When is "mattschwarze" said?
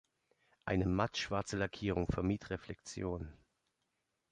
0.87-1.57